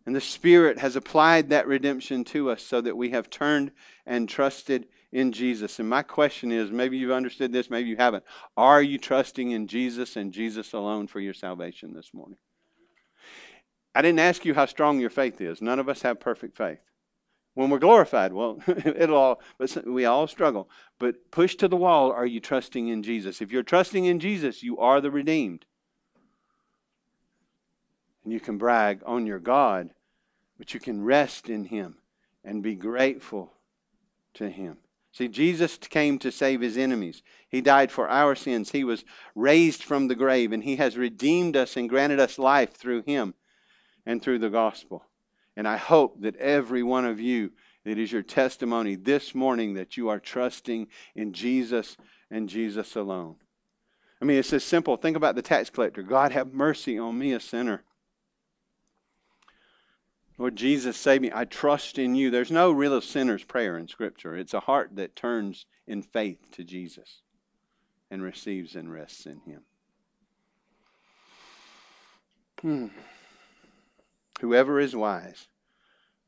[0.05, 3.71] And the Spirit has applied that redemption to us so that we have turned
[4.05, 5.79] and trusted in Jesus.
[5.79, 8.23] And my question is maybe you've understood this, maybe you haven't.
[8.55, 12.37] Are you trusting in Jesus and Jesus alone for your salvation this morning?
[13.95, 15.61] I didn't ask you how strong your faith is.
[15.61, 16.79] None of us have perfect faith.
[17.55, 19.41] When we're glorified, well, it'll all,
[19.85, 20.69] we all struggle.
[20.99, 23.41] But push to the wall, are you trusting in Jesus?
[23.41, 25.65] If you're trusting in Jesus, you are the redeemed.
[28.23, 29.89] And you can brag on your God,
[30.57, 31.97] but you can rest in Him
[32.43, 33.51] and be grateful
[34.35, 34.77] to Him.
[35.11, 37.23] See, Jesus came to save his enemies.
[37.49, 38.71] He died for our sins.
[38.71, 39.03] He was
[39.35, 43.33] raised from the grave, and he has redeemed us and granted us life through him
[44.05, 45.05] and through the gospel.
[45.57, 47.51] And I hope that every one of you,
[47.83, 51.97] it is your testimony this morning that you are trusting in Jesus
[52.29, 53.35] and Jesus alone.
[54.21, 54.95] I mean, it's as simple.
[54.95, 57.83] Think about the tax collector God, have mercy on me, a sinner.
[60.39, 61.31] Lord Jesus, save me.
[61.35, 62.31] I trust in you.
[62.31, 64.37] There's no real sinner's prayer in Scripture.
[64.37, 67.21] It's a heart that turns in faith to Jesus
[68.09, 69.61] and receives and rests in him.
[72.61, 72.87] Hmm.
[74.39, 75.49] Whoever is wise,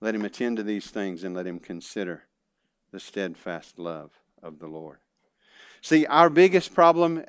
[0.01, 2.23] let him attend to these things and let him consider
[2.91, 4.11] the steadfast love
[4.43, 4.97] of the Lord.
[5.81, 7.23] See, our biggest problem,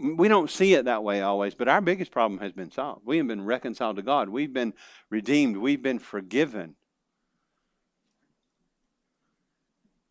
[0.00, 3.02] we don't see it that way always, but our biggest problem has been solved.
[3.04, 4.28] We have been reconciled to God.
[4.28, 4.74] We've been
[5.10, 5.56] redeemed.
[5.56, 6.76] We've been forgiven.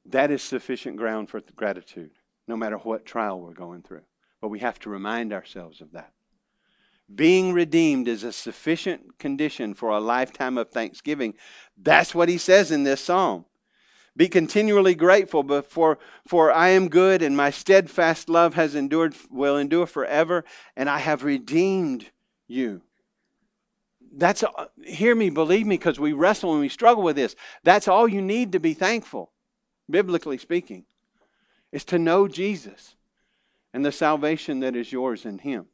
[0.06, 2.12] That is sufficient ground for gratitude,
[2.48, 4.04] no matter what trial we're going through.
[4.42, 6.12] But we have to remind ourselves of that.
[7.14, 11.36] Being redeemed is a sufficient condition for a lifetime of thanksgiving.
[11.78, 13.46] That's what he says in this psalm.
[14.18, 19.58] Be continually grateful, for, for I am good, and my steadfast love has endured, will
[19.58, 20.46] endure forever,
[20.78, 22.10] and I have redeemed
[22.48, 22.82] you.
[24.18, 24.44] That's
[24.86, 27.36] hear me, believe me, because we wrestle and we struggle with this.
[27.64, 29.34] That's all you need to be thankful,
[29.90, 30.86] biblically speaking,
[31.74, 32.96] is to know Jesus
[33.74, 35.66] and the salvation that is yours in Him.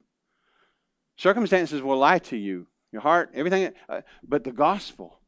[1.15, 5.20] Circumstances will lie to you, your heart, everything, uh, but the gospel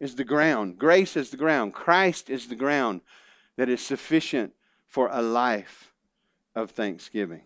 [0.00, 0.78] is the ground.
[0.78, 1.74] Grace is the ground.
[1.74, 3.02] Christ is the ground
[3.56, 4.54] that is sufficient
[4.86, 5.92] for a life
[6.54, 7.42] of thanksgiving.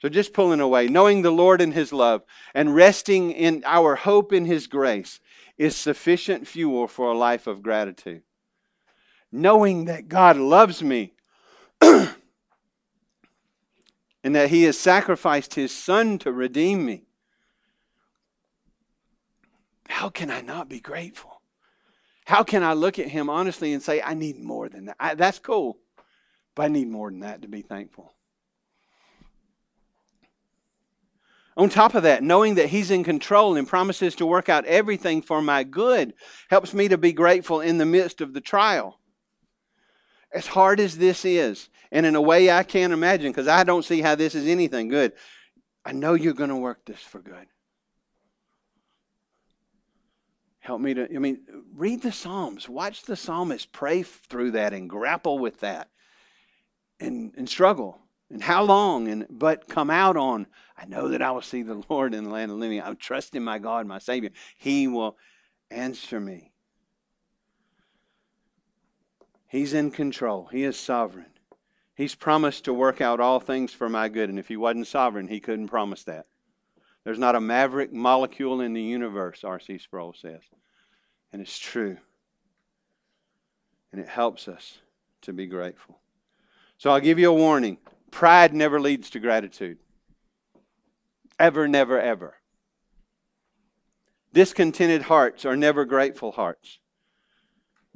[0.00, 2.22] So just pulling away, knowing the Lord and His love,
[2.54, 5.20] and resting in our hope in His grace
[5.56, 8.22] is sufficient fuel for a life of gratitude.
[9.30, 11.14] Knowing that God loves me
[11.80, 12.14] and
[14.22, 17.04] that He has sacrificed His Son to redeem me.
[19.88, 21.33] How can I not be grateful?
[22.24, 24.96] How can I look at him honestly and say, I need more than that?
[24.98, 25.78] I, that's cool,
[26.54, 28.14] but I need more than that to be thankful.
[31.56, 35.22] On top of that, knowing that He's in control and promises to work out everything
[35.22, 36.14] for my good
[36.50, 38.98] helps me to be grateful in the midst of the trial.
[40.32, 43.84] As hard as this is, and in a way I can't imagine because I don't
[43.84, 45.12] see how this is anything good,
[45.84, 47.46] I know you're going to work this for good.
[50.64, 51.40] Help me to, I mean,
[51.74, 52.70] read the Psalms.
[52.70, 55.90] Watch the psalmist pray through that and grapple with that
[56.98, 58.00] and, and struggle.
[58.30, 59.08] And how long?
[59.08, 62.30] And but come out on, I know that I will see the Lord in the
[62.30, 62.80] land of living.
[62.80, 64.30] I'm trusting my God, my Savior.
[64.56, 65.18] He will
[65.70, 66.50] answer me.
[69.46, 70.48] He's in control.
[70.50, 71.26] He is sovereign.
[71.94, 74.30] He's promised to work out all things for my good.
[74.30, 76.24] And if he wasn't sovereign, he couldn't promise that.
[77.04, 79.78] There's not a maverick molecule in the universe, R.C.
[79.78, 80.40] Sproul says.
[81.34, 81.96] And it's true.
[83.90, 84.78] And it helps us
[85.22, 85.98] to be grateful.
[86.78, 87.78] So I'll give you a warning
[88.12, 89.78] pride never leads to gratitude.
[91.36, 92.34] Ever, never, ever.
[94.32, 96.78] Discontented hearts are never grateful hearts.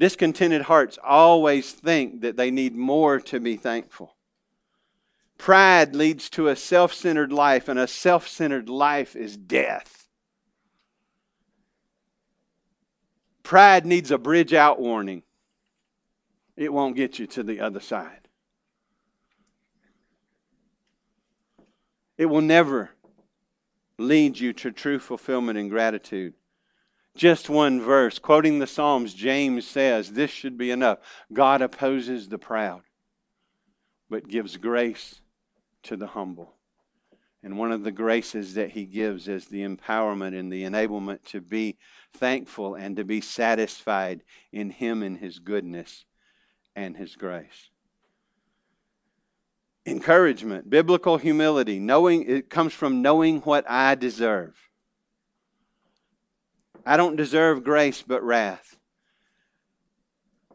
[0.00, 4.16] Discontented hearts always think that they need more to be thankful.
[5.36, 9.97] Pride leads to a self centered life, and a self centered life is death.
[13.48, 15.22] Pride needs a bridge out warning,
[16.54, 18.28] it won't get you to the other side.
[22.18, 22.90] It will never
[23.96, 26.34] lead you to true fulfillment and gratitude.
[27.16, 30.98] Just one verse, quoting the Psalms, James says, This should be enough.
[31.32, 32.82] God opposes the proud,
[34.10, 35.22] but gives grace
[35.84, 36.57] to the humble.
[37.42, 41.40] And one of the graces that he gives is the empowerment and the enablement to
[41.40, 41.78] be
[42.12, 44.22] thankful and to be satisfied
[44.52, 46.04] in him and his goodness
[46.74, 47.70] and his grace.
[49.86, 54.56] Encouragement, biblical humility, knowing it comes from knowing what I deserve.
[56.84, 58.76] I don't deserve grace but wrath.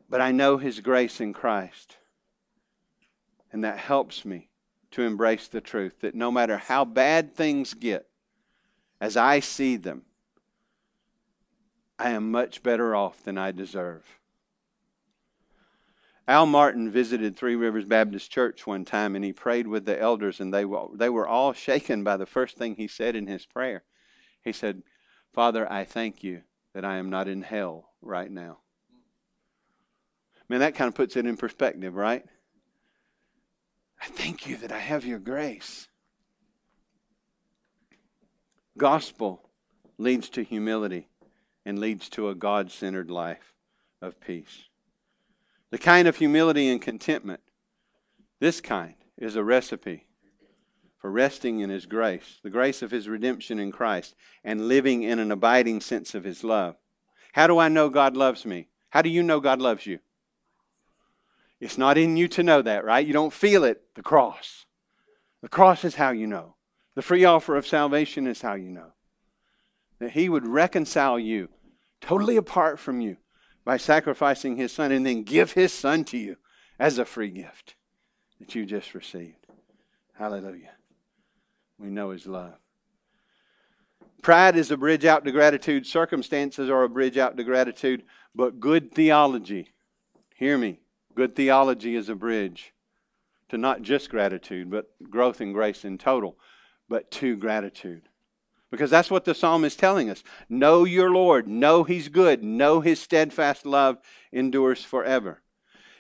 [0.10, 1.98] But I know his grace in Christ.
[3.52, 4.50] And that helps me
[4.94, 8.08] to embrace the truth that no matter how bad things get,
[9.02, 10.04] as I see them,
[12.00, 14.04] I am much better off than I deserve.
[16.28, 20.40] Al Martin visited Three Rivers Baptist Church one time and he prayed with the elders,
[20.40, 23.46] and they were, they were all shaken by the first thing he said in his
[23.46, 23.84] prayer.
[24.42, 24.84] He said,
[25.34, 28.60] Father, I thank you that I am not in hell right now.
[30.48, 32.26] Man, that kind of puts it in perspective, right?
[34.04, 35.88] I thank you that I have your grace.
[38.78, 39.50] Gospel
[39.98, 41.08] leads to humility
[41.66, 43.54] and leads to a God centered life
[44.02, 44.66] of peace.
[45.70, 47.40] The kind of humility and contentment,
[48.42, 50.06] this kind, is a recipe
[50.98, 55.20] for resting in His grace, the grace of His redemption in Christ, and living in
[55.20, 56.76] an abiding sense of His love.
[57.32, 58.68] How do I know God loves me?
[58.90, 60.00] How do you know God loves you?
[61.64, 63.08] It's not in you to know that, right?
[63.08, 63.84] You don't feel it.
[63.96, 64.66] The cross.
[65.42, 66.56] The cross is how you know.
[66.96, 68.92] The free offer of salvation is how you know.
[70.00, 71.48] That He would reconcile you
[72.02, 73.16] totally apart from you
[73.64, 76.36] by sacrificing His Son and then give His Son to you
[76.78, 77.76] as a free gift
[78.42, 79.48] that you just received.
[80.16, 80.72] Hallelujah.
[81.80, 82.56] We know His love.
[84.22, 85.88] Pride is a bridge out to gratitude.
[85.88, 88.04] Circumstances are a bridge out to gratitude.
[88.36, 89.72] But good theology,
[90.36, 90.82] hear me,
[91.16, 92.74] Good theology is a bridge
[93.50, 96.38] to not just gratitude, but growth in grace in total,
[96.90, 98.10] but to gratitude.
[98.72, 100.24] Because that's what the psalm is telling us.
[100.50, 101.48] Know your Lord.
[101.48, 102.44] Know He's good.
[102.44, 104.00] Know His steadfast love
[104.32, 105.44] endures forever.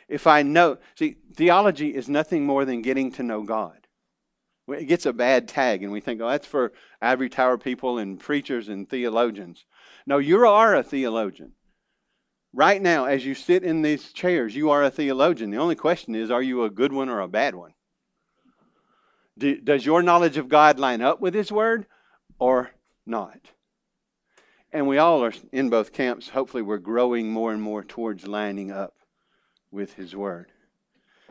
[0.08, 3.88] If I know, see, theology is nothing more than getting to know God.
[4.68, 8.20] It gets a bad tag, and we think, oh, that's for ivory tower people and
[8.20, 9.66] preachers and theologians.
[10.08, 11.52] No, you are a theologian.
[12.54, 15.50] Right now, as you sit in these chairs, you are a theologian.
[15.50, 17.74] The only question is, are you a good one or a bad one?
[19.38, 21.88] Do, does your knowledge of God line up with His Word
[22.38, 22.70] or
[23.08, 23.40] not?
[24.72, 26.30] And we all are in both camps.
[26.30, 28.94] Hopefully, we're growing more and more towards lining up
[29.72, 30.53] with His Word.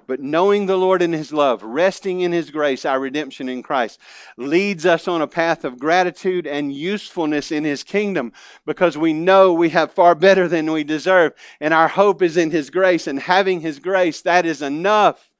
[0.06, 3.98] But knowing the Lord and His love, resting in His grace, our redemption in Christ,
[4.36, 8.32] leads us on a path of gratitude and usefulness in His kingdom
[8.66, 11.32] because we know we have far better than we deserve.
[11.60, 13.06] And our hope is in His grace.
[13.06, 15.30] And having His grace, that is enough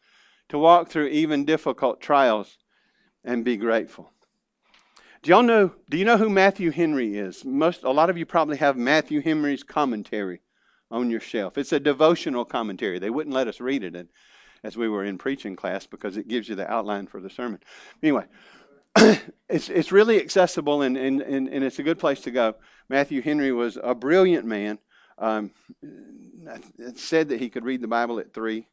[0.48, 2.58] to walk through even difficult trials
[3.24, 4.12] and be grateful.
[5.22, 5.72] Do y'all know?
[5.88, 7.44] Do you know who Matthew Henry is?
[7.44, 10.40] Most, a lot of you probably have Matthew Henry's commentary
[10.90, 11.56] on your shelf.
[11.56, 12.98] It's a devotional commentary.
[12.98, 14.08] They wouldn't let us read it, and
[14.64, 17.60] as we were in preaching class because it gives you the outline for the sermon.
[18.02, 18.24] Anyway,
[19.48, 22.54] it's, it's really accessible and, and, and, and, it's a good place to go.
[22.88, 24.78] Matthew Henry was a brilliant man.
[25.18, 25.50] Um,
[26.78, 28.66] it said that he could read the Bible at three.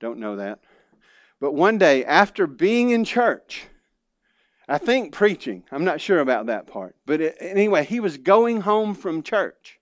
[0.00, 0.60] Don't know that.
[1.40, 3.66] But one day, after being in church,
[4.68, 6.94] I think preaching, I'm not sure about that part.
[7.06, 9.78] But it, anyway, he was going home from church.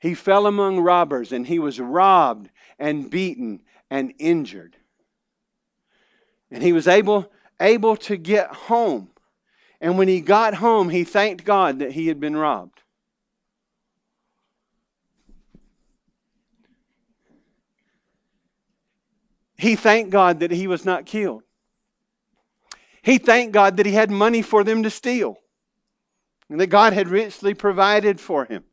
[0.00, 4.76] He fell among robbers and he was robbed and beaten and injured.
[6.50, 7.30] And he was able,
[7.60, 9.08] able to get home.
[9.80, 12.82] And when he got home, he thanked God that he had been robbed.
[19.56, 21.42] He thanked God that he was not killed.
[23.02, 25.38] He thanked God that he had money for them to steal
[26.48, 28.64] and that God had richly provided for him.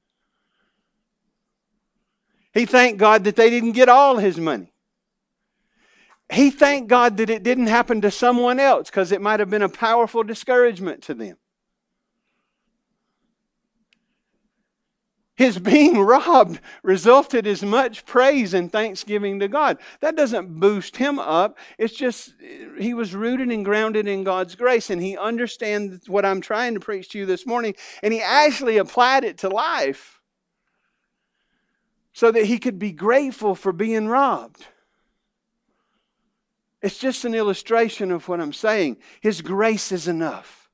[2.53, 4.71] He thanked God that they didn't get all his money.
[6.31, 9.61] He thanked God that it didn't happen to someone else because it might have been
[9.61, 11.37] a powerful discouragement to them.
[15.35, 19.77] His being robbed resulted as much praise and thanksgiving to God.
[19.99, 21.57] That doesn't boost him up.
[21.77, 22.33] It's just
[22.79, 26.79] he was rooted and grounded in God's grace, and he understands what I'm trying to
[26.79, 30.21] preach to you this morning, and he actually applied it to life
[32.13, 34.65] so that he could be grateful for being robbed.
[36.85, 38.97] It's just an illustration of what I'm saying.
[39.19, 40.69] His grace is enough.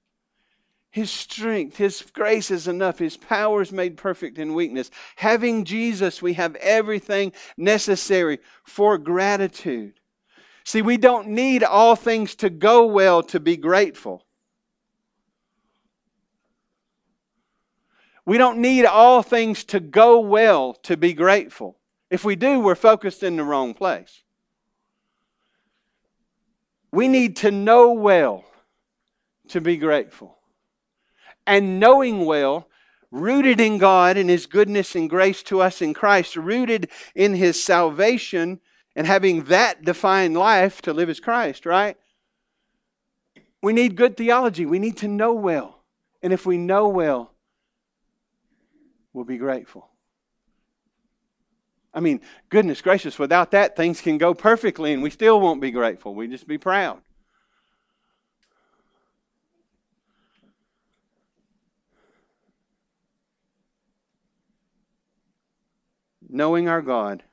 [0.89, 2.99] His strength, His grace is enough.
[2.99, 4.91] His power is made perfect in weakness.
[5.15, 10.01] Having Jesus, we have everything necessary for gratitude.
[10.65, 14.25] See, we don't need all things to go well to be grateful.
[18.25, 21.77] We don't need all things to go well to be grateful.
[22.09, 24.23] If we do, we're focused in the wrong place.
[26.91, 28.43] We need to know well
[29.49, 30.37] to be grateful.
[31.47, 32.67] And knowing well,
[33.11, 37.61] rooted in God and His goodness and grace to us in Christ, rooted in His
[37.61, 38.59] salvation,
[38.95, 41.97] and having that defined life to live as Christ, right?
[43.61, 44.65] We need good theology.
[44.65, 45.83] We need to know well.
[46.21, 47.31] And if we know well,
[49.13, 49.90] we'll be grateful.
[51.93, 55.71] I mean, goodness gracious, without that, things can go perfectly and we still won't be
[55.71, 56.15] grateful.
[56.15, 57.01] We just be proud.
[66.29, 67.23] Knowing our God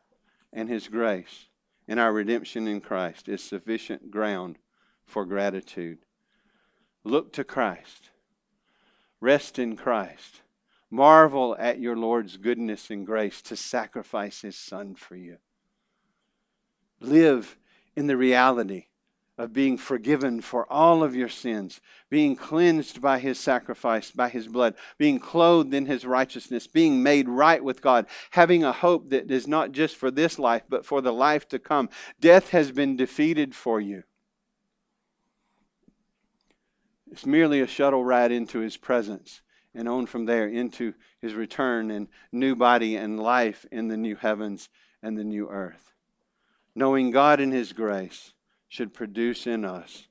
[0.53, 1.47] and His grace
[1.87, 4.59] and our redemption in Christ is sufficient ground
[5.07, 5.99] for gratitude.
[7.05, 8.11] Look to Christ,
[9.21, 10.41] rest in Christ
[10.91, 15.39] Marvel at your Lord's goodness and grace to sacrifice his Son for you.
[17.01, 17.59] Live
[17.95, 18.87] in the reality
[19.37, 21.81] of being forgiven for all of your sins,
[22.11, 27.29] being cleansed by his sacrifice, by his blood, being clothed in his righteousness, being made
[27.29, 31.01] right with God, having a hope that is not just for this life, but for
[31.01, 31.89] the life to come.
[32.19, 34.03] Death has been defeated for you.
[37.13, 39.41] It's merely a shuttle ride into his presence
[39.79, 44.17] and on from there into his return and new body and life in the new
[44.17, 44.69] heavens
[45.05, 45.93] and the new earth.
[46.75, 48.33] Knowing God in his grace
[48.69, 50.09] should produce in us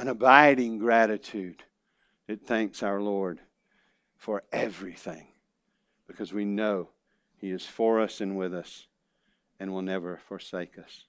[0.00, 1.62] an abiding gratitude
[2.26, 3.38] that thanks our Lord
[4.16, 5.28] for everything
[6.08, 6.88] because we know
[7.36, 8.88] he is for us and with us
[9.60, 11.04] and will never forsake us.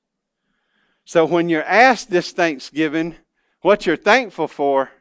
[1.06, 3.16] So when you're asked this Thanksgiving
[3.62, 4.92] what you're thankful for,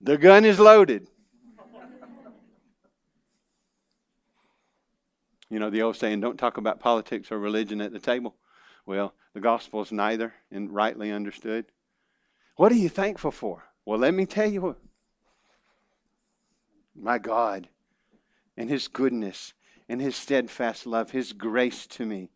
[0.00, 1.08] the gun is loaded.
[5.50, 8.34] You know, the old saying, don't talk about politics or religion at the table.
[8.84, 11.66] Well, the gospel is neither and rightly understood.
[12.56, 13.64] What are you thankful for?
[13.84, 14.78] Well, let me tell you what.
[16.94, 17.68] My God
[18.56, 19.54] and His goodness
[19.88, 22.30] and His steadfast love, His grace to me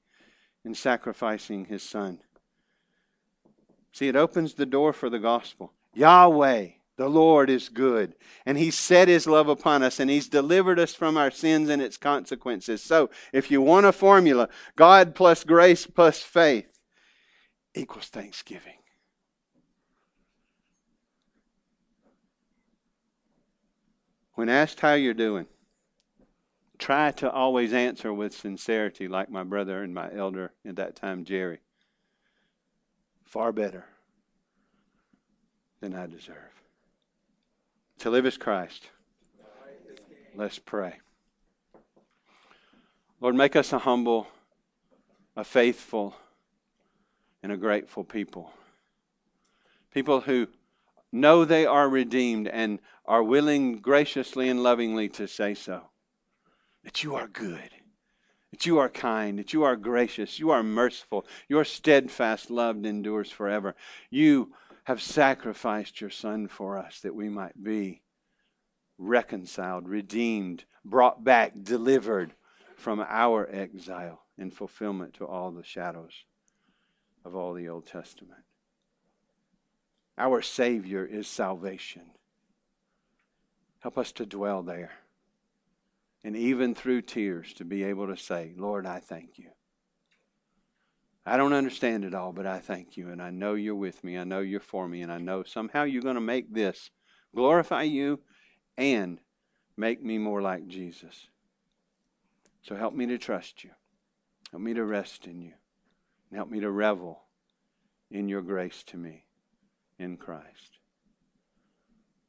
[0.65, 2.21] in sacrificing His Son.
[3.93, 5.73] See, it opens the door for the gospel.
[5.95, 6.69] Yahweh
[7.01, 10.95] the Lord is good, and He's set His love upon us, and He's delivered us
[10.95, 12.83] from our sins and its consequences.
[12.83, 16.83] So, if you want a formula, God plus grace plus faith
[17.75, 18.75] equals thanksgiving.
[24.35, 25.47] When asked how you're doing,
[26.77, 31.25] try to always answer with sincerity, like my brother and my elder at that time,
[31.25, 31.61] Jerry.
[33.25, 33.87] Far better
[35.81, 36.60] than I deserve.
[38.01, 38.89] To live as Christ.
[40.35, 40.95] Let's pray.
[43.21, 44.27] Lord, make us a humble,
[45.37, 46.17] a faithful,
[47.43, 48.55] and a grateful people.
[49.93, 50.49] People who
[51.13, 55.83] know they are redeemed and are willing graciously and lovingly to say so.
[56.85, 57.71] That you are good,
[58.51, 63.31] that you are kind, that you are gracious, you are merciful, your steadfast love endures
[63.31, 63.75] forever.
[64.09, 64.55] You
[64.85, 68.03] have sacrificed your Son for us that we might be
[68.99, 72.35] reconciled, redeemed, brought back, delivered
[72.77, 76.25] from our exile in fulfillment to all the shadows
[77.25, 78.41] of all the Old Testament.
[80.17, 82.11] Our Savior is salvation.
[83.81, 84.93] Help us to dwell there.
[86.23, 89.51] And even through tears, to be able to say, Lord, I thank you.
[91.27, 93.11] I don't understand it all, but I thank you.
[93.11, 94.19] And I know you're with me.
[94.19, 95.03] I know you're for me.
[95.03, 96.91] And I know somehow you're going to make this
[97.35, 98.21] glorify you
[98.77, 99.19] and
[99.77, 101.29] make me more like Jesus.
[102.63, 103.71] So help me to trust you.
[104.51, 105.53] Help me to rest in you.
[106.31, 107.23] And help me to revel
[108.11, 109.25] in your grace to me
[109.99, 110.79] in Christ.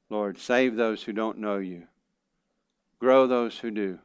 [0.10, 1.84] Lord, save those who don't know you.
[3.00, 4.00] Grow those who do.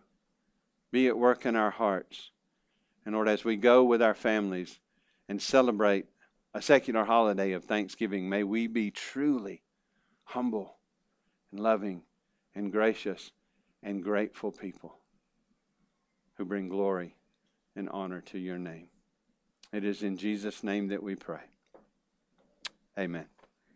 [0.93, 2.31] Be at work in our hearts.
[3.07, 4.81] And Lord, as we go with our families
[5.29, 6.07] and celebrate
[6.53, 9.63] a secular holiday of Thanksgiving, may we be truly
[10.25, 10.77] humble
[11.53, 12.03] and loving
[12.55, 13.31] and gracious
[13.83, 14.99] and grateful people
[16.35, 17.15] who bring glory
[17.77, 18.89] and honor to your name.
[19.73, 21.43] It is in Jesus' name that we pray.
[22.99, 23.36] Amen.